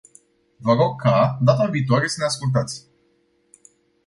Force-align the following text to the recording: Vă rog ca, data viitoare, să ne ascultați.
Vă 0.57 0.73
rog 0.73 1.01
ca, 1.01 1.37
data 1.41 1.65
viitoare, 1.65 2.07
să 2.07 2.15
ne 2.19 2.25
ascultați. 2.25 2.85